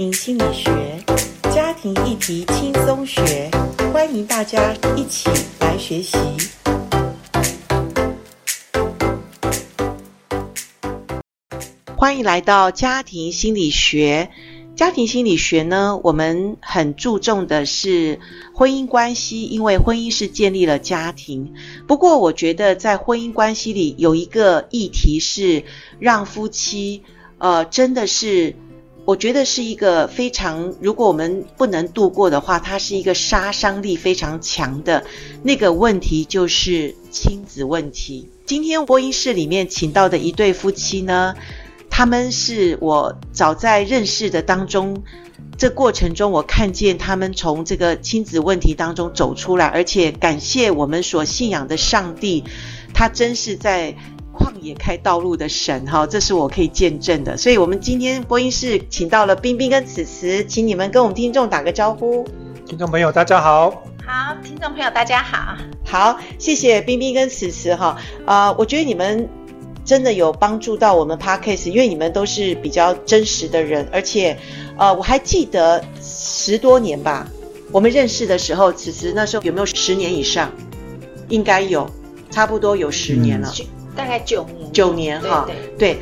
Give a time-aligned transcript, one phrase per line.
[0.00, 1.04] 庭心理学，
[1.54, 3.50] 家庭议题轻松学，
[3.92, 5.28] 欢迎大家一起
[5.60, 6.16] 来学习。
[11.98, 14.30] 欢迎来到家庭心理学。
[14.74, 18.20] 家庭心理学呢，我们很注重的是
[18.54, 21.52] 婚姻关系，因为婚姻是建立了家庭。
[21.86, 25.64] 不过，我觉得在婚姻关系里有一个议题是
[25.98, 27.02] 让夫妻，
[27.36, 28.56] 呃，真的是，
[29.06, 35.04] 我觉得是一个非常，如果我们不能度过的话，它是一个杀伤力非常强的
[35.42, 38.28] 那个问题，就是亲子问题。
[38.44, 41.34] 今天播音室里面请到的一对夫妻呢，
[41.88, 45.02] 他们是我早在认识的当中，
[45.56, 52.44] 这过程中我看见他们从这个亲子问题当中走出来，而且感谢我们所信仰的上帝，
[52.94, 53.96] 他真是在
[54.40, 57.36] 旷野开道路的神哈，这是我可以见证的。
[57.36, 62.26] 所以，我们今天播音室请到了冰冰跟慈慈，请你们跟我们听众打个招呼。
[62.66, 63.70] 听众朋友，大家好。
[64.06, 65.54] 好，听众朋友，大家好。
[65.84, 67.98] 好，谢谢冰冰跟慈慈哈。
[68.24, 69.28] 啊、呃，我觉得你们。
[69.82, 74.38] 真的有帮助到我们 Parkcase，因为你们都是比较真实的人，而且，
[74.76, 77.26] 呃，我还记得十多年吧，
[77.72, 80.52] 我们认识的时候，此慈那时候有没有十年以上？
[81.28, 81.90] 应该有，
[82.30, 83.66] 差不多有十年了，嗯、
[84.00, 84.72] 大概九年。
[84.72, 86.00] 九年哈，对，对，对，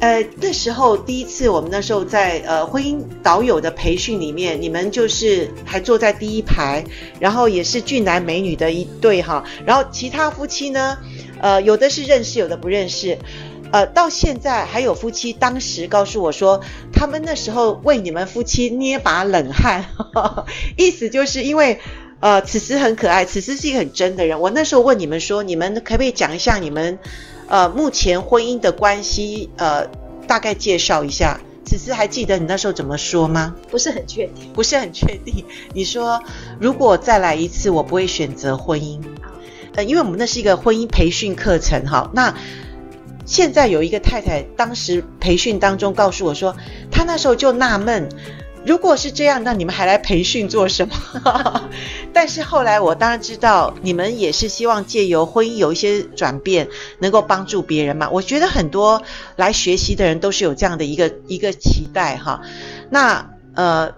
[0.00, 6.84] 呃，那时候第一次我们那时候在呃婚姻导友的培训里面，你们就是还坐在第一排，
[7.20, 10.96] 然后也是俊男美女的一对哈，然后其他夫妻呢？
[11.40, 13.18] 呃，有的是认识，有的不认识。
[13.72, 16.60] 呃，到现在还有夫妻，当时告诉我说，
[16.92, 21.80] 他们那时候为你们夫妻捏把冷汗，呵呵，意思就是因为，
[22.20, 24.38] 呃，此时很可爱，此时是一个很真的人。
[24.38, 27.00] 我那时候问你们说，你们可不可以讲一下你们，
[27.48, 29.86] 呃，目前婚姻的关系，呃，
[30.26, 31.40] 大概介绍一下。
[31.66, 33.54] 此时还记得你那时候怎么说吗？
[33.70, 35.44] 不是很确定，不是很确定。
[35.72, 36.22] 你说，
[36.60, 39.00] 如果再来一次，我不会选择婚姻。
[39.74, 42.34] 呃，因为我们那是一个婚姻培训课程，哈，那
[43.24, 46.54] 现在有一个太太，当时培训当中告诉我说，
[46.90, 48.10] 她那时候就纳闷，
[48.64, 50.94] 如果是这样，那你们还来培训做什么？
[52.12, 58.08] 但是后来我当然知道，你们也是希望借由婚姻有一些转变，能够帮助别人嘛。
[58.10, 59.02] 我觉得很多
[59.36, 62.40] 来学习的人都是有这样的一个一个期待，哈。
[62.90, 63.92] 那呃，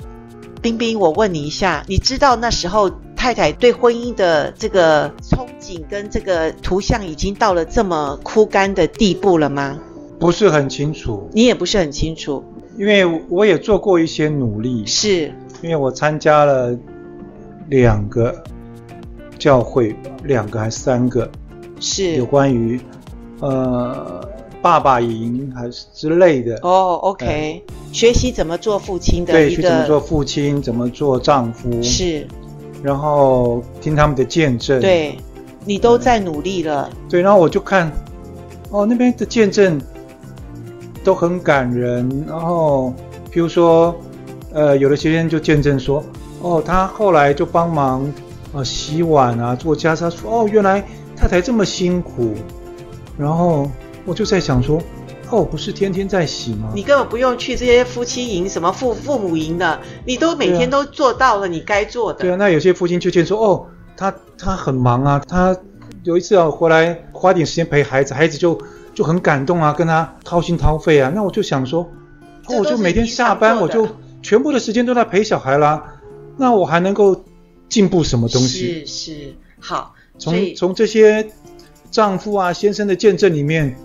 [0.60, 2.90] 冰冰，我问你一下，你知道那时候？
[3.18, 9.78] 太太对婚姻的这个憧憬跟这个图像已经到了这么枯干的地步了吗？
[10.20, 12.44] 不是很清楚，你也不是很清楚，
[12.78, 15.32] 因为我也做过一些努力，是。
[15.62, 16.76] 因为我参加了
[17.68, 18.34] 两个
[19.38, 21.28] 教会，两个还是三个，
[21.80, 22.16] 是。
[22.16, 22.78] 有关于
[23.40, 24.28] 呃
[24.60, 26.58] 爸爸营还是之类的。
[26.62, 26.98] 哦。
[27.02, 32.26] OK，学习怎么做父亲的，对，学怎么做父亲，怎么做丈夫，是。
[32.82, 35.16] 然后听他们的见证，对，
[35.64, 36.90] 你都在努力了。
[37.08, 37.90] 对，然后我就看，
[38.70, 39.80] 哦，那边的见证
[41.06, 42.24] 都很感人。
[42.26, 42.92] 然后，
[43.32, 43.94] 譬如说，
[44.52, 46.02] 呃，有的学生就见证说，
[46.42, 48.02] 哦，他后来就帮忙
[48.52, 50.10] 啊、呃、洗碗啊，做家事。
[50.10, 50.84] 说，哦，原来
[51.16, 52.34] 太太这么辛苦。
[53.16, 53.70] 然后
[54.04, 54.82] 我就在想说。
[55.28, 56.70] 哦，不是天天在洗吗？
[56.72, 62.20] 你根本不用去这些夫妻营、什么父父母营的，你都每天都做到了你该做的。
[62.20, 63.66] 对啊，那有些父亲就见说，哦，
[63.96, 65.56] 他他很忙啊，他
[66.04, 68.56] 有一次啊回来花点时间陪孩子，孩子就
[68.96, 71.12] 就很感动啊，跟他掏心掏肺啊。
[71.14, 71.88] 那我就想说，
[72.46, 73.86] 哦，我就每天下班我就
[74.22, 75.84] 全部的时间都在陪小孩啦，
[76.36, 77.24] 那我还能够
[77.68, 78.84] 进步什么东西？
[78.84, 81.30] 是是，好，从从这些
[81.92, 83.76] 丈夫啊先生的见证里面。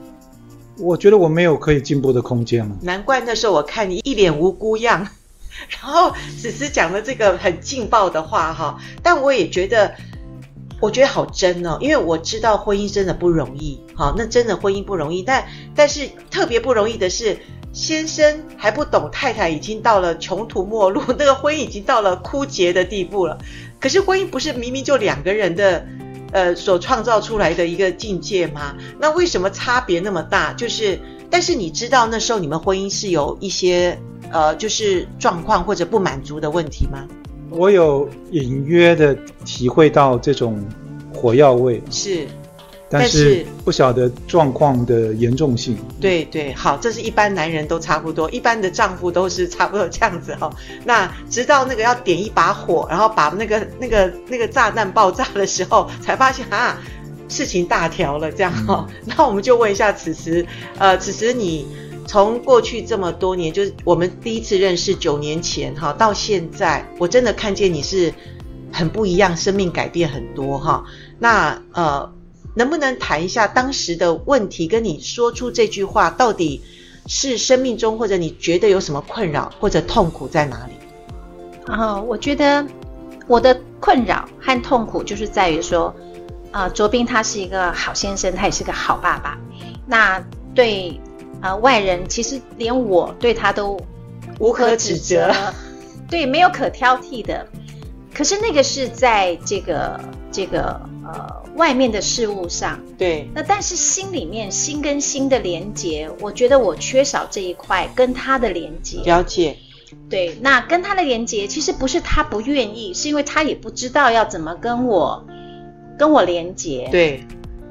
[0.77, 2.75] 我觉得我没有可以进步的空间了。
[2.81, 5.07] 难怪那时候我看你一脸无辜样，
[5.69, 6.11] 然后
[6.41, 8.79] 只是讲了这个很劲爆的话哈。
[9.03, 9.93] 但我也觉得，
[10.81, 15.21] 我觉得好真哦，因为我知道婚姻真的不容易，好，那真的婚姻不容易。
[15.21, 17.37] 但但是特别不容易的是，
[17.71, 23.37] 先生还不懂太太已经到了穷途末路， 那个婚姻已经到了枯竭的地步了。
[23.79, 25.85] 可是婚姻不是明明就两个人的。
[26.33, 28.73] 呃，所创造出来的一个境界吗？
[28.97, 30.53] 那为什么差别那么大？
[30.53, 30.97] 就是，
[31.29, 33.99] 但是你知道那时候你们婚姻是有一些
[34.31, 37.05] 呃，就是状况或者不满足的问题吗？
[37.51, 39.15] 我有隐约的
[39.45, 40.63] 体会到这种
[41.13, 41.81] 火药味。
[41.91, 42.27] 是。
[42.93, 45.77] 但是不晓得状况的严重性。
[46.01, 50.53] 对对，好，这是一般男人都差不多，一般的丈夫都是差不多这样子哈。
[50.83, 56.77] 那直到那个要点一把火，然后把那个那个那个炸弹爆炸的时候，才发现啊，
[57.29, 58.85] 事情大条了这样哈。
[59.07, 60.45] 那我们就问一下，此时
[60.77, 61.65] 呃，此时你
[62.11, 68.13] 从过去这么多年，就是我们第一次认识九年前哈，到现在，我真的看见你是
[68.69, 70.84] 很不一样，生命改变很多哈。
[71.19, 72.11] 那呃，
[72.53, 74.67] 能不能谈一下当时的问题？
[74.67, 76.61] 跟你说出这句话，到底
[77.08, 80.73] 是生命中或者你觉得有什么困扰或者痛苦在哪里？
[81.66, 82.67] 然后我觉得
[83.25, 85.96] 我的困扰和痛苦就是在于说，
[86.52, 89.40] 呃，卓斌他是一个好先生，他也是个好爸爸。
[89.87, 90.22] 那
[90.53, 90.99] 对。
[91.41, 93.79] 呃，外人其实连我对他都
[94.40, 95.34] 无可指责，
[96.09, 97.47] 对，没有可挑剔的。
[98.14, 99.99] 可是那个是在这个
[100.32, 103.29] 这个呃外面的事物上，对。
[103.34, 109.02] 那但是心里面心跟心的连接，我觉得我缺少这一块跟他的连接。
[109.05, 109.58] 了解。
[110.09, 115.26] 对，那跟他的连接其实不是他不愿意，是因为他也不知道要怎么跟我
[115.97, 116.87] 跟我连接。
[116.91, 117.23] 对。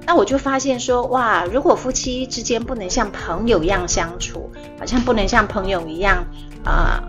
[0.07, 6.27] 那我就发现说，哇，如果夫妻之间不能像朋友一样相处，好像不能像朋友一样
[6.65, 7.05] 啊、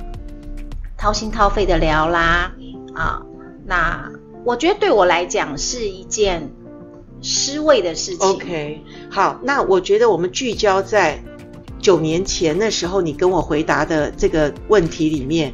[0.98, 2.54] 掏心掏肺的聊啦，
[2.94, 3.24] 啊，
[3.66, 4.12] 那
[4.44, 6.52] 我觉得对我来讲是一件
[7.22, 8.30] 失位的事情。
[8.30, 11.24] OK，好，那我觉得我们聚焦在
[11.80, 15.52] 九年前那时候你跟我回答的这个问题里面，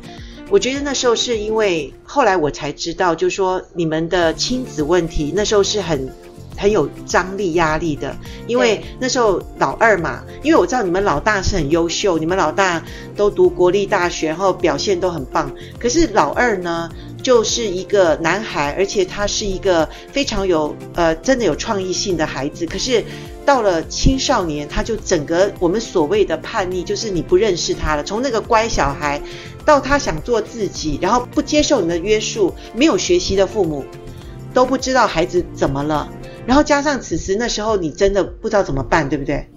[0.50, 6.12] 我觉得那时候是因为后来我才知道，就是说你们的亲子问题那时候是很。
[6.57, 8.13] 很有张力、压力的，
[8.48, 12.83] 因为那时候老二嘛，因为我知道你们老大是很优秀，你们老大
[13.15, 15.51] 都读国立大学，然后表现都很棒。
[15.80, 16.89] 可是老二呢，
[17.21, 22.65] 就是一个男孩，而且他是一个非常有呃，真的有创意性的孩子。
[22.65, 23.03] 可是
[23.45, 28.03] 到了青少年，他就整个我们所谓的叛逆，就是你不认识他了。
[28.03, 29.21] 从那个乖小孩，
[29.63, 33.86] 到他想做自己，然后不接受你的约束，没有学习的父母，
[34.53, 36.10] 都不知道孩子怎么了。
[36.47, 39.47] 然后加上此时那时候你真的不知道怎么办，对不对？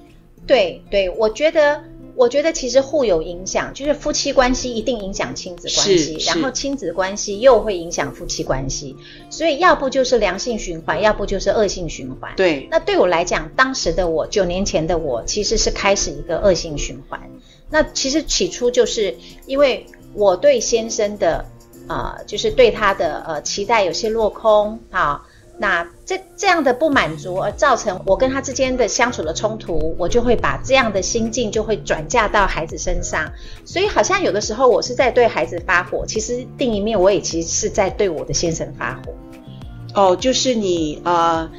[0.47, 1.85] 对对，我觉得
[2.17, 8.97] 我觉得其实互有影响，就是夫妻关系一定影响亲子关系，然后亲子关系又会影响夫妻关系，
[9.31, 12.33] 所以要不就是良性循环，要不就是恶性循环。
[12.37, 17.21] 对，那对我来讲，当时的我，九年前的我，其实是开始一个恶性循环。
[17.71, 19.17] 那其实起初就是
[19.47, 21.47] 因为我对先生的
[21.87, 25.25] 呃，就是对他的呃期待有些落空啊。
[25.63, 33.31] 那这这样的不满足而造成我跟他之间的相处的冲突，我就会把这样的心境就会转嫁到孩子身上，
[33.67, 39.13] 所以好像有的时候我是在对孩子发火，其实另一面我也其实是在对我的先生发火。
[39.95, 41.51] 哦，就是你呃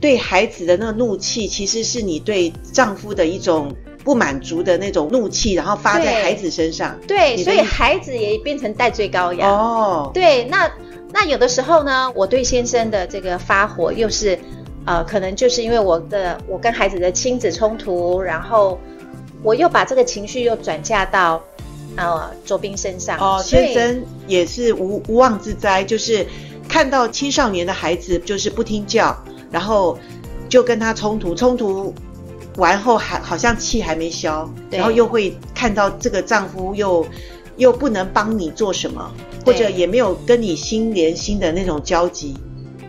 [0.00, 6.96] 对孩子的那个怒气，其实是你对丈夫的一种不满足的那种怒气，然后发在孩子身上。
[7.08, 9.50] 对，所以孩子也变成戴罪羔羊。
[9.50, 10.70] 哦，对，那。
[11.14, 14.36] 那有的时候呢，我对先生的这个发火，又是，
[14.84, 18.80] 呃，可能就是因为我的我跟孩子的亲子冲突，然后
[19.40, 21.40] 我又把这个情绪又转嫁到，
[21.94, 23.16] 呃，卓斌身上。
[23.20, 26.26] 哦，先生也是无无妄之灾，就是
[26.68, 29.16] 看到青少年的孩子就是不听教，
[29.52, 29.96] 然后
[30.48, 31.94] 就跟他冲突，冲突
[32.56, 37.06] 完后还好像气还没消，然后又会看到这个丈夫又
[37.56, 39.12] 又不能帮你做什么。
[39.44, 42.34] 或者也没有跟你心连心的那种交集，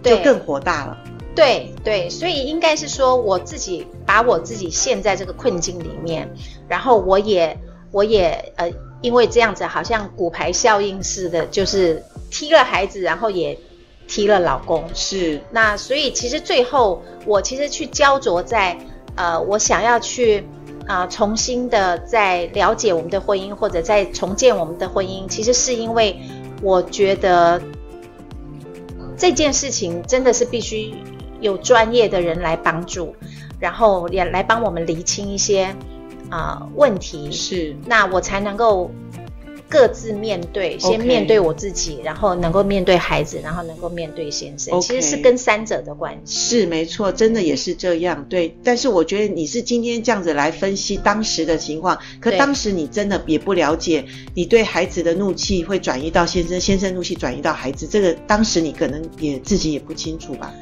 [0.02, 0.98] 就更火大了。
[1.36, 6.34] 对对，所以应该是说我自己把我自己陷在这个困境里面，
[6.70, 7.60] 然后我也
[7.92, 8.72] 我也呃，
[9.02, 13.60] 因为这样子好像骨牌效应似的，就是踢了孩子，然后也
[14.08, 14.82] 踢了老公。
[14.94, 15.42] 是。
[15.52, 18.78] 那所以其实最后我其实去焦灼在
[19.18, 20.48] 呃，我想要去。
[20.88, 26.20] 啊、呃，重新的在了解我们的婚姻，或者在重建我们的婚姻，其实是因为
[26.62, 27.62] 我觉得
[29.18, 30.94] 这件事情真的是必须
[31.42, 33.16] 有专业的人来帮助，
[33.60, 35.66] 然后也来帮我们厘清一些
[36.30, 38.92] 啊、呃、问题，是，那我才能够。
[39.68, 46.60] 各自面对，先面对我自己.然后能够面对孩子，然后能够面对先生.其实是跟三者的关系。
[46.60, 48.26] 是没错，真的也是这样。
[48.30, 60.54] 对，但是我觉得你是今天这样子来分析当时的情况，可当时你真的也不了解，你对孩子的怒气会转移到先生，先生怒气转移到孩子，这个当时你可能也自己也不清楚吧。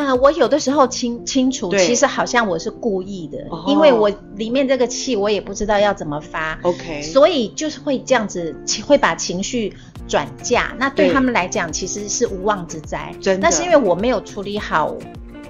[0.00, 9.74] 呃，我有的时候清清楚，其实好像我是故意的，因为我里面这个气我也不知道要怎么发，OK，所以就是会这样子，会把情绪
[10.08, 10.74] 转嫁。
[10.78, 13.14] 那对他们来讲，其实是无妄之灾。
[13.20, 14.96] 真的，那是因为我没有处理好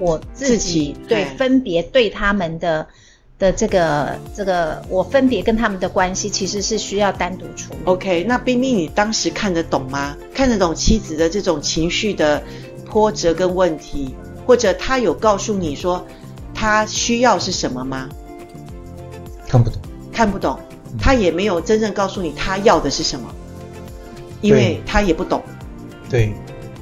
[0.00, 2.84] 我自己，自己对分别对他们的
[3.38, 7.78] 的这个这个，我分别跟他们的关系，其实是需要单独处理。
[7.84, 10.16] OK，那冰冰，你当时看得懂吗？
[10.34, 12.42] 看得懂妻子的这种情绪的
[12.90, 14.14] 波折跟问题？
[14.46, 16.04] 或者他有告诉你说
[16.54, 18.08] 他需要是什么吗？
[19.46, 19.80] 看不懂，
[20.12, 20.58] 看不懂，
[20.98, 23.28] 他也没有真正告诉你他要的是什么，
[24.40, 25.42] 因为他也不懂。
[26.08, 26.32] 对，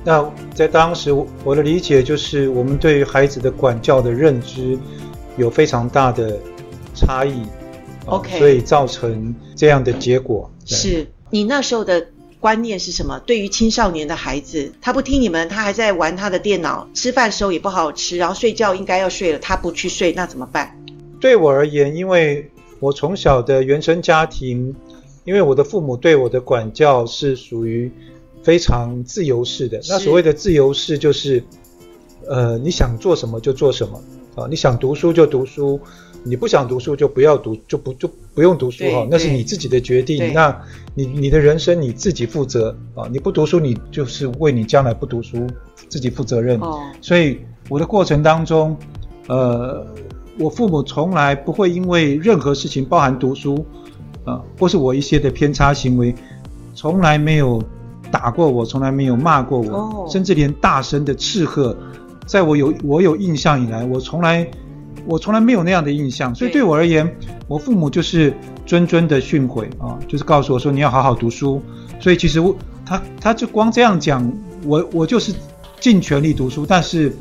[0.04, 0.24] 那
[0.54, 1.12] 在当时
[1.44, 4.78] 我的理解就是，我们对于孩子的管教的认知
[5.36, 6.38] 有非常大的
[6.94, 7.42] 差异。
[8.06, 10.50] OK，所以造成这样的结果。
[10.64, 12.06] 是你那时候的
[12.40, 13.18] 观念是什么？
[13.20, 20.76] 对于青少年的孩子，他不听你们，他还在玩他的电脑，吃饭时候也不好吃，然后睡觉应该要睡了，他不去睡，那怎么办？
[21.20, 24.74] 对我而言，因为我从小的原生家庭，
[25.24, 27.90] 因为我的父母对我的管教是属于
[28.42, 29.80] 非常自由式的。
[29.88, 31.42] 那所谓的自由式，就是
[32.28, 34.00] 呃，你想做什么就做什么
[34.38, 35.80] 啊，你想读书就读书。
[36.24, 40.32] 你不想读书就不要读，就不就不用读书哈，那是你自己的决定。
[40.34, 40.54] 那
[40.94, 43.08] 你你的人生你自己负责啊！
[43.10, 45.46] 你不读书，你就是为你将来不读书
[45.88, 46.58] 自己负责任。
[46.60, 46.80] 哦。
[47.00, 48.76] 所以我的过程当中，
[49.28, 49.86] 呃，
[50.38, 53.64] 我父母从来不会因为任何事情，包含读书
[54.24, 56.12] 啊，或是我一些的偏差行为，
[56.74, 57.62] 从来没有
[58.10, 60.08] 打过我，从来没有骂过我，哦。
[60.10, 61.74] 甚至连大声的斥喝，
[62.28, 64.46] 在我有我有印象以来，我从来。
[65.06, 67.10] 我从来没有那样的印象，所以对我而言，
[67.46, 68.30] 我父母就是
[68.66, 71.62] 谆谆的训诲啊，就是告诉我说你要好好读书。
[71.98, 72.54] 所以其实我
[72.84, 74.30] 他他就光这样讲，
[74.66, 75.32] 我我就是
[75.80, 76.66] 尽全力读书。
[76.66, 77.16] 但是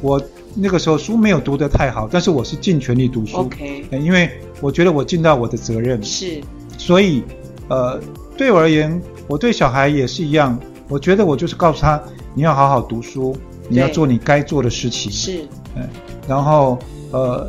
[0.00, 0.22] 我
[0.54, 3.36] 那个时候书没有读得太好，但是我是尽全力读书。
[3.38, 4.30] OK，因为
[4.62, 6.02] 我觉得我尽到我的责任。
[6.02, 6.40] 是，
[6.78, 7.22] 所以
[7.68, 8.00] 呃，
[8.34, 10.58] 对我而言，我对小孩也是一样。
[10.88, 12.00] 我觉得我就是告诉他，
[12.32, 13.36] 你要好好读书，
[13.68, 15.10] 你要做你该做的事情。
[15.10, 15.88] 是，嗯，
[16.28, 16.78] 然后。
[17.12, 17.48] 呃，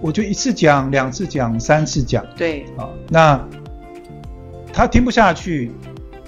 [0.00, 3.48] 我就一次讲、两次讲、三次讲，对啊，那
[4.72, 5.70] 他听不下去，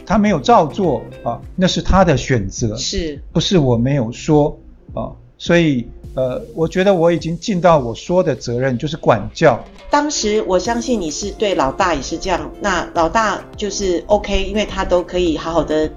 [0.05, 4.57] 他没有照做啊，那是他的选择，是不是我没有说
[4.93, 5.11] 啊？
[5.39, 9.59] 所以呃，我觉得我已经尽到我说的责任，就是管教。
[9.91, 15.91] 当时我相信你是对老大也是这样，那老大就是 OK，因为他都可以好好的。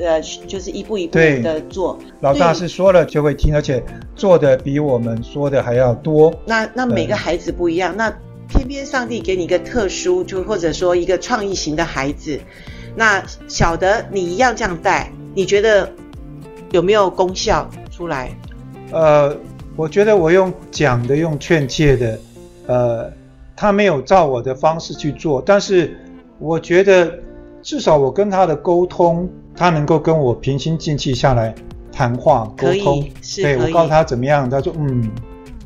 [0.00, 1.98] 呃，就是一步一步的做。
[2.20, 3.84] 老大是说了就会听，而且
[4.16, 6.34] 做的比我们说的还要多。
[6.46, 8.10] 那那每个孩子不一样，那
[8.48, 12.40] 偏偏上帝给你一个特殊，就或者说一个创意型的孩子。
[12.96, 15.92] 那小的你一样这样带，你觉得
[16.70, 18.34] 有没有功效出来？
[18.92, 19.36] 呃，
[19.76, 22.18] 我觉得我用讲的，用劝诫的，
[22.66, 23.12] 呃，
[23.54, 25.94] 他没有照我的方式去做，但是
[26.38, 27.12] 我觉得
[27.60, 29.28] 至少我跟他的沟通。
[29.54, 31.54] 他能够跟我平心静气下来
[31.92, 35.10] 谈话沟通，是对，我告诉他怎么样，他说嗯，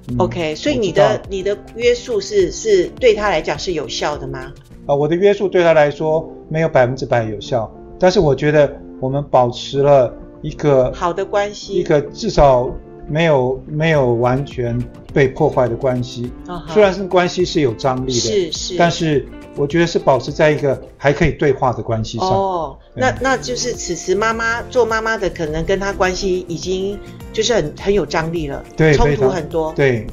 [0.09, 4.53] 嗯，OK，所以你的你的约束是是对他来讲是有效的吗？
[4.87, 10.13] 啊、呃，我的约束对他来说没有百分之百有效，但是我觉得我们保持了
[10.43, 12.71] 一个好的关系，一个至少
[13.09, 14.79] 没有没有完全
[15.13, 16.33] 被破坏的关系。
[16.47, 19.27] 啊，虽然是关系是有张力的，是是，但是。
[19.57, 22.29] 我觉得是保持在一个还可以对话的关系上。
[22.29, 26.99] 哦，那那就是此时妈妈做妈妈的可能跟她关系已经
[27.33, 29.73] 就是很很有张力了，对，冲突很多。
[29.77, 30.09] 对，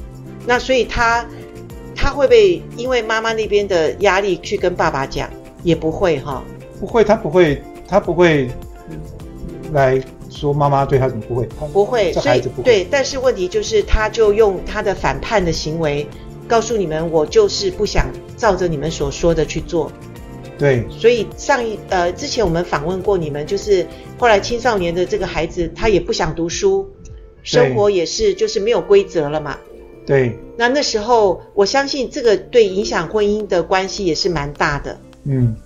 [0.46, 1.26] 那所以她
[1.92, 5.28] 她会不会因为妈妈那边的压力去跟爸爸讲？
[5.64, 6.40] 也不会哈，
[6.78, 8.48] 不会，她不会，她不会
[9.72, 10.00] 来
[10.32, 11.46] 说妈妈对他怎么不会？
[11.72, 12.64] 不会，这孩子不会。
[12.64, 16.06] 对，但是问题就是他就用他的反叛的行为。
[16.48, 19.90] 告诉你们，我就是不想照着你们所说的去做。
[20.58, 23.86] 对，所以上一呃之前我们访问过你们，就是
[24.18, 26.86] 后来青少年的这个孩子，他也不想读书，
[27.42, 29.56] 生活也是就是没有规则了嘛。
[30.04, 30.36] 对。
[30.58, 34.98] 那那时候我相信这个对影响婚姻的关系也是蛮大的。
[35.24, 35.56] 嗯。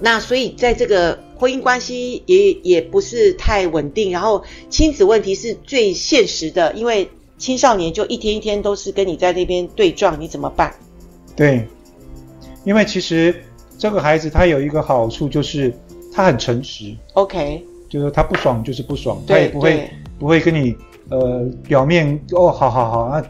[0.00, 7.08] 那所以在这个婚姻关系也也不是太稳定，然后亲子问题是最现实的，因为。
[7.40, 10.74] 青少年就一天一天都是跟你在那边对撞，你怎么办？
[11.34, 11.66] 对，
[12.66, 13.34] 因为其实
[13.78, 15.74] 这个孩子他有一个好处，就是
[16.12, 16.94] 他很诚实。
[17.14, 20.76] OK，就是他不爽就是不爽，他也不会不会跟你
[21.08, 23.24] 呃表面哦好好好啊，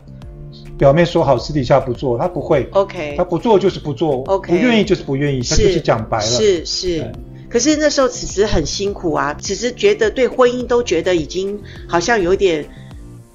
[0.76, 2.67] 表面说好私底下不做，他不会。
[2.73, 6.25] OK，他不做就是不做，OK，不愿意就是不愿意，他就是讲白了。
[6.25, 7.12] 是是，
[7.50, 12.64] 可是那时候此时很辛苦啊，此时觉得对婚姻都觉得已经好像有点。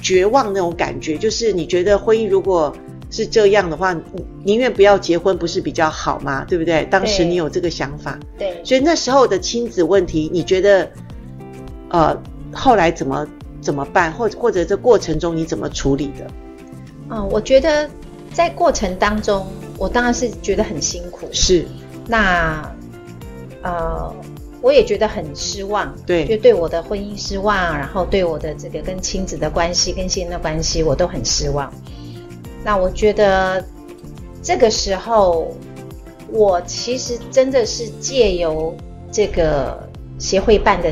[0.01, 2.75] 绝望那种感觉，就是你觉得婚姻如果
[3.10, 3.95] 是这样的话，
[4.43, 6.45] 宁愿不要结婚，不是比较好吗？
[6.48, 6.86] 对不对？
[6.91, 10.88] 当时你有这个想法，对，所以那时候的亲子问题，你觉得，
[11.89, 12.15] 呃，
[12.53, 13.27] 后来怎么
[13.62, 16.27] 怎么办，或或者这过程中你怎么处理的？
[17.10, 17.89] 嗯，我觉得
[18.31, 21.65] 在过程当中，我当然是觉得很辛苦，是，
[22.05, 22.75] 那，
[23.65, 24.15] 呃。
[24.62, 31.72] 我也觉得很失望，对，就对我的婚姻失望，然后对我的这个跟亲子的关系、跟先生的关系，我都很失望。
[32.63, 33.63] 那我觉得
[34.41, 35.55] 这个时候，
[36.31, 38.75] 我其实真的是借由
[39.12, 40.91] 这个协会办的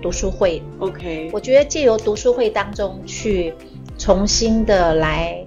[0.00, 3.54] 读书会，OK，我觉得借由读书会当中去
[3.96, 5.46] 重新的来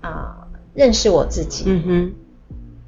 [0.00, 2.12] 啊、呃、认识我自己，嗯哼，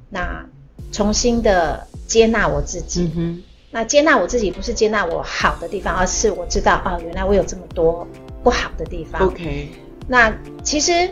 [0.09, 0.45] 那
[0.91, 8.07] 重新的接纳我自己，嗯哼，那接纳我自己不是接纳我好的地方，而是我知道啊，原来我有这么多
[8.43, 9.69] 不好的地方，OK，
[10.07, 11.09] 那其实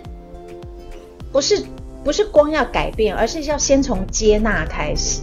[1.32, 1.64] 不是。
[2.04, 5.22] 不是光要改变，而是要先从接纳开始。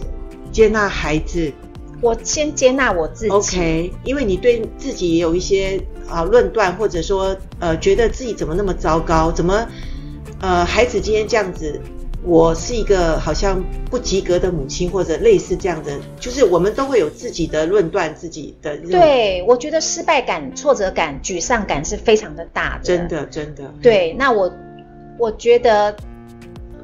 [0.51, 1.53] 接纳孩子，
[2.01, 3.29] 我先接纳我自己。
[3.29, 5.79] OK，因为你对自己也有一些
[6.09, 9.63] 啊论断，或者说呃觉得自己怎么那么糟糕，怎么
[10.39, 11.79] 呃孩子今天这样子，
[12.23, 18.77] 我是一个好像不及格的母亲，或者类似这样的，就是我们都会有自己的论断，自己的。
[18.77, 22.83] 对，我觉得失败感、挫折感、沮丧感是非常的大的。
[22.83, 23.73] 真的，真的。
[23.81, 24.51] 对，那我
[25.17, 25.95] 我觉得。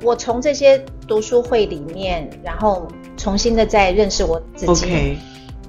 [0.03, 0.77] 我从这些
[1.07, 5.15] 读书会里面，然后重新的再认识我自己，okay,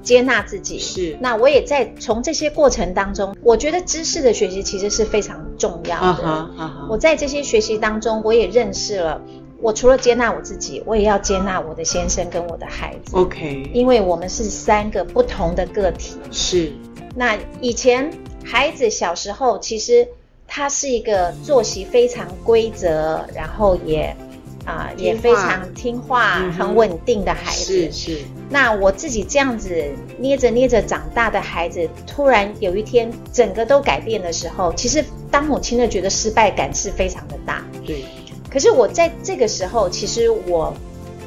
[0.02, 0.78] 接纳自己。
[0.78, 1.16] 是。
[1.18, 6.22] 那我也在从这些过程当中，我觉得知识的学习其实是非常重要的。
[6.22, 6.90] Uh -huh, uh -huh.
[6.90, 9.18] 我在这些学习当中，我也认识了，
[9.60, 13.16] 我除了接纳我自己，我也要接纳我的先生跟我的孩子。
[13.16, 13.70] OK。
[13.72, 16.16] 因为我们是三个不同的个体。
[16.30, 16.72] 是。
[17.14, 18.10] 那以前
[18.44, 20.06] 孩子小时候其实。
[20.50, 24.16] 他是一个作息非常规则，然后也
[24.64, 27.92] 啊、呃、也非常听话、嗯、很稳定的孩子。
[27.92, 28.18] 是是。
[28.48, 29.84] 那我自己这样子
[30.18, 37.62] 捏着捏着长大的孩子，突然有一天整个都改变的时候，其实当母亲的觉得失败感是非常的大。
[37.84, 38.06] 对。
[38.50, 40.74] 可是我在这个时候，其实我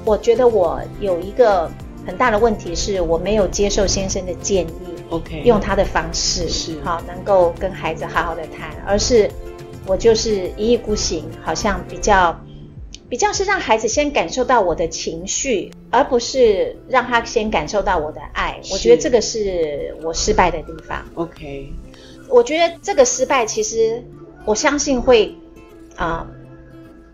[0.04, 1.70] 我觉得我有一个
[2.06, 4.96] 很大的问题是我没有接受先生的建议。
[5.10, 9.30] OK，用他的方式是好，能够跟孩子好好的谈，而是
[9.86, 12.40] 我就是一意孤行，好像比较
[13.10, 18.62] 比较是让孩子先感受到我的情绪，而不是让他先感受到我的爱。
[18.72, 21.04] 我觉得这个是我失败的地方。
[21.16, 21.74] OK，
[22.30, 24.02] 我觉得这个失败其实
[24.46, 25.36] 我相信会
[25.98, 26.28] 啊、呃、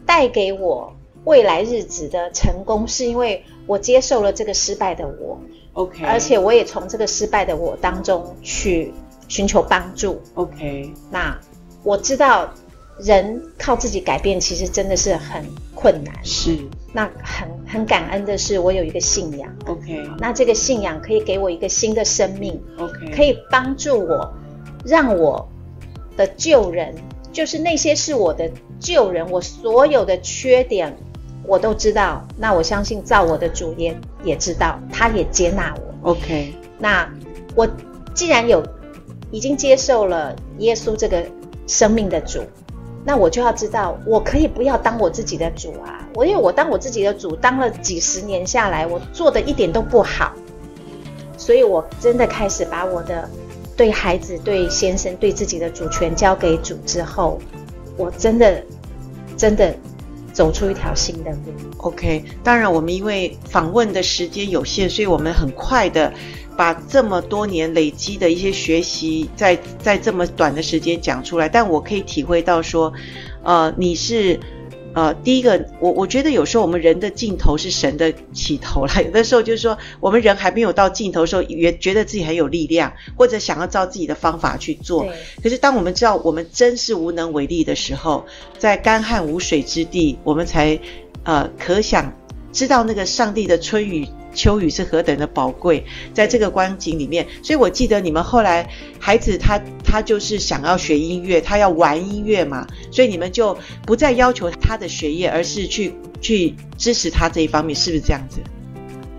[0.08, 0.92] 带给我
[1.26, 5.38] 未来日子的成功，是因为我接受了这个失败的我。
[5.74, 8.92] OK，而且我也从这个失败的我当中去
[9.28, 10.20] 寻求帮助。
[10.34, 11.38] OK，那
[11.84, 12.50] 我知道
[12.98, 16.16] 人靠自己改变其实真的是很困难。
[16.24, 16.58] 是，
[16.94, 19.54] 那很很感恩的是我有一个信仰。
[19.68, 22.60] OK，那这个信仰可以给我一个新的生命。
[22.80, 24.34] OK，可以帮助我，
[24.84, 25.48] 让我
[26.16, 26.96] 的旧人，
[27.32, 30.98] 就是那些是我的旧人，我所有的缺点。
[31.46, 36.12] 我都知道，那我相信造我的主也也知道，他也接纳我。
[36.12, 37.10] OK，那
[37.56, 37.66] 我
[38.14, 38.62] 既然有
[39.32, 41.26] 已经接受了耶稣这个
[41.66, 42.42] 生命的主，
[43.06, 46.06] 那我就要知道，我可以不要当我自己的主啊！
[46.16, 50.34] 我因为我当我自己的主，当了几十年下来，我做的一点都不好，
[51.38, 53.30] 所以我真的开始把我的
[53.78, 57.40] 对孩子、对先生、对自己的主权交给主之后，
[57.98, 58.64] 我真的
[59.36, 59.76] 真的。
[60.34, 61.52] 走出一条新的路。
[61.78, 66.14] OK，当然我们因为访问的时间有限，所以我们很快的
[66.56, 71.50] 把这么多年累积的一些学习在，在这么短的时间讲出来。
[71.50, 72.94] 但我可以体会到说，
[73.42, 74.40] 呃，你是。
[74.98, 79.00] 呃，第一个，我我觉得有时候我们人的尽头是神的起头啦。
[79.06, 85.06] 有的时候就是说，我们人还没有到尽头的时候，也觉得自己很有力量，或者想要照自己的方法去做。
[85.44, 88.26] 可是当我们知道我们真是无能为力的时候，
[88.58, 90.80] 在干旱无水之地，我们才
[91.22, 92.12] 呃可想
[92.52, 94.08] 知道那个上帝的春雨。
[94.34, 95.84] 秋雨是何等的宝贵，
[96.14, 108.40] 在这个光景里面，所以我记得你们后来孩子他他就是想要学音乐，他要玩音乐嘛，所以你们就不再要求他的学业，而是去去支持他这一方面，是不是这样子？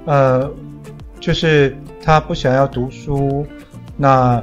[0.05, 0.49] 呃，
[1.19, 3.45] 就是他不想要读书，
[3.97, 4.41] 那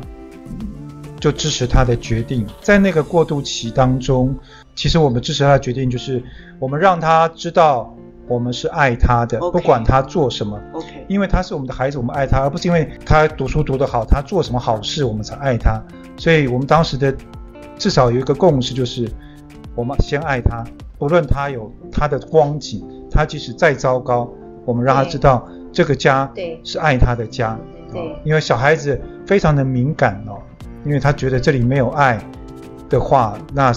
[1.22, 2.46] 就支持他的决定。
[2.60, 4.38] 在那个过渡期当中，
[4.76, 6.22] 其实我们支持他的决定，就是
[6.60, 7.95] 我们让他知道。
[8.28, 10.60] 我们是爱他的，不管他做什么.
[11.08, 15.82] 因为他是我们的孩子，我们爱他，而不是因为他读书读得好，他做什么好事我们才爱他。
[16.18, 17.16] 所以我们当时的
[17.78, 19.10] 至少有一个共识，就是
[19.76, 20.64] 我们先爱他，
[20.98, 24.28] 不论他有他的光景，他即使再糟糕，
[24.66, 26.32] 我们让他知道这个家
[26.64, 27.58] 是爱他的家。
[27.92, 30.42] 对，对，因为小孩子非常的敏感哦，
[30.86, 32.20] 因为他觉得这里没有爱
[32.90, 33.72] 的话，那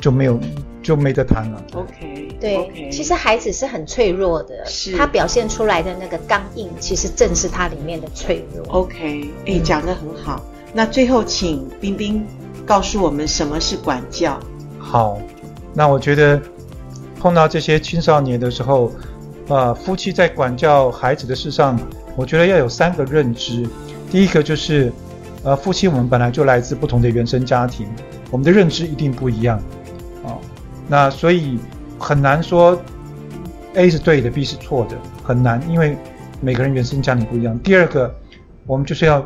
[0.00, 0.38] 就没有
[0.82, 1.62] 就没得谈了。
[1.72, 2.28] OK。
[2.40, 2.90] 对，okay.
[2.90, 8.64] 其实孩子是很脆弱的，是他表现出来的那个刚硬，其实正是他里面的脆弱。
[8.68, 10.42] OK，哎，讲得很好。
[10.72, 12.26] 那最后，请冰冰
[12.64, 14.40] 告诉我们什么是管教。
[14.78, 15.20] 好，
[15.74, 16.40] 那我觉得
[17.18, 18.90] 碰到这些青少年的时候，
[19.48, 21.78] 呃，夫妻在管教孩子的事上，
[22.16, 23.68] 我觉得要有三个认知。
[24.10, 24.90] 第一个就是，
[25.42, 27.86] 呃，夫妻我们本来就来自不同的原生家庭，
[28.30, 29.62] 我们的认知一定不一样，
[30.90, 31.56] 那所以
[32.00, 32.76] 很难说
[33.74, 35.96] A 是对的，B 是错的，很难，因为
[36.40, 37.56] 每个人原生家庭不一样。
[37.60, 38.12] 第二个，
[38.66, 39.24] 我们就是要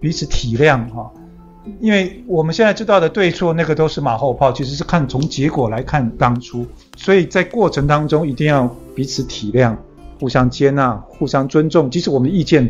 [0.00, 1.08] 彼此体谅哈。
[1.78, 9.76] 因为我们现在知道的对错，那个都是马后炮，其实是看从结果来看当初，所以在过程当中一定要彼此体谅，
[10.18, 12.68] 互相接纳，互相尊重，即使我们的意见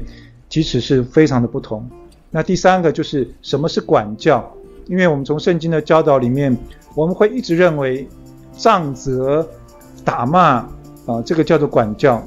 [0.50, 1.88] 即使是非常的不同。
[2.30, 4.48] 那第三个就是什么是管教？
[4.86, 6.54] 因为我们从圣经的教导里面，
[6.94, 8.06] 我们会一直认为
[8.56, 9.48] 杖责、
[10.04, 10.66] 打骂
[11.06, 12.22] 啊，这个叫做管教。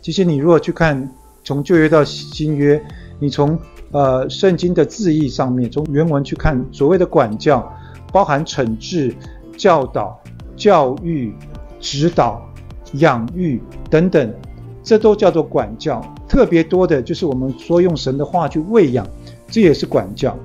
[0.00, 1.10] 其实你如果去看
[1.44, 2.82] 从旧约到新约，
[3.18, 3.58] 你从
[3.90, 7.74] 呃，圣经的字义上面，从原文去看，所谓的管教，
[8.12, 9.14] 包含惩治、
[9.56, 10.20] 教导、
[10.56, 11.34] 教育、
[11.80, 12.46] 指导、
[12.94, 14.34] 养育等等，
[14.82, 16.02] 这都叫做管教。
[16.28, 19.06] 特别多的就是我们说用神的话去喂养，
[19.48, 20.36] 这也是管教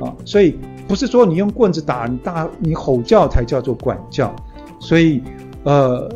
[0.00, 0.14] 啊。
[0.24, 4.34] 所以不是说你用棍子打你大，你吼叫才叫做管教。
[4.78, 5.22] 所以
[5.64, 6.08] 呃，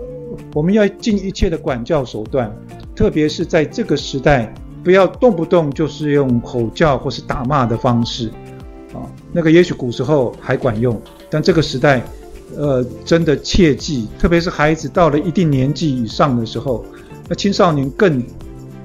[0.55, 2.55] 我们要尽一切的管教手段，
[2.95, 4.53] 特别是在这个时代。
[4.83, 8.29] 不要动不动就是用吼叫或是打骂的方式，
[8.95, 12.03] 啊，那个也许古时候还管用，但这个时代，
[12.57, 16.83] 呃，真的切记，特别是孩子到了一定年纪以上的时候，
[17.29, 18.25] 那青少年更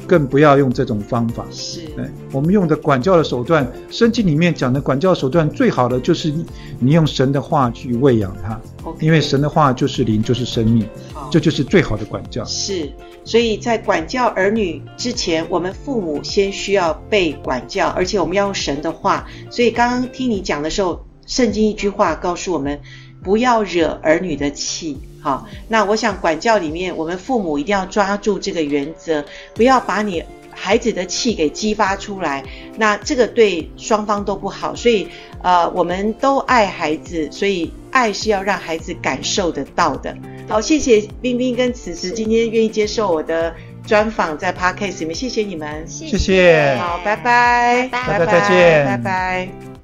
[0.08, 1.46] 更不要用这种方法。
[1.52, 6.46] 是，哎，我们用的管教的手段，圣经里面讲的管教手段最好的就是你，
[6.80, 8.60] 你用神的话去喂养他.
[9.00, 10.88] 因为神的话就是灵，就是生命，
[11.32, 12.46] 这就是最好的管教。
[12.46, 12.90] 是。
[13.24, 19.28] 所以在管教儿女之前，我们父母先需要被管教，而且我们要用神的话。
[19.50, 22.80] 所以刚刚听你讲的时候，圣经一句话告诉我们，
[23.24, 25.00] 不要惹儿女的气。
[25.26, 32.44] 好，那我想管教里面，我们父母一定要抓住这个原则，不要把你孩子的气给激发出来，
[32.78, 34.76] 那这个对双方都不好。
[34.76, 35.08] 所以，
[35.42, 40.16] 呃，我们都爱孩子，所以爱是要让孩子感受得到的。
[40.48, 43.52] 好，谢谢冰冰跟此时今天愿意接受我的
[43.88, 49.75] 专访，在 Podcast 里面，谢谢你们，谢谢，好，拜拜，拜拜，拜拜，再见，拜拜。